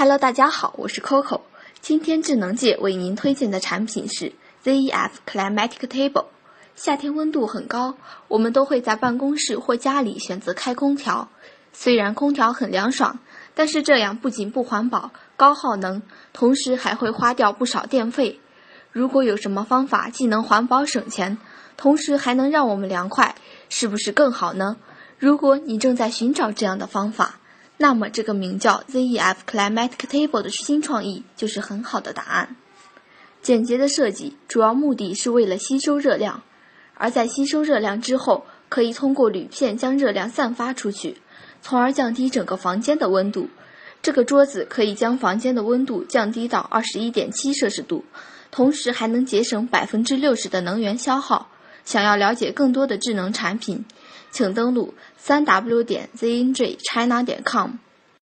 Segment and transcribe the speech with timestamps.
[0.00, 1.42] Hello，大家好，我是 Coco。
[1.82, 4.32] 今天智能界为您推荐的产品是
[4.64, 6.24] ZEF Climatic Table。
[6.74, 11.28] 夏天温度很高，我们都会在办公室或家里选择开空调。
[11.74, 13.18] 虽然空调很凉爽，
[13.54, 16.00] 但是这样不仅不环保、高耗能，
[16.32, 18.40] 同时还会花掉不少电费。
[18.92, 21.36] 如果有什么方法既能环保省钱，
[21.76, 23.34] 同时还能让我们凉快，
[23.68, 24.78] 是不是更好呢？
[25.18, 27.38] 如果你正在寻找这样的方法，
[27.82, 32.54] 那么这个名叫 ZEF Climatic Table 的新创意就是很好的答案。
[33.40, 36.42] 简洁的设计主要目的是为了吸收热量，
[36.92, 41.16] 而在吸收热量之后，可以通过铝片将热量散发出去，
[41.62, 43.48] 从而降低整个房间的温度。
[44.02, 48.04] 这个桌子可以将房间的温度降低到二十一点七摄氏度，
[48.50, 51.48] 同时还能节省百分之六十的能源消耗。
[51.86, 53.86] 想要了解更多的智能产品，
[54.30, 57.72] 请登录三 w 点 znj china 点 com。